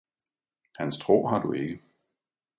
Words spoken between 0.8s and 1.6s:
tro har du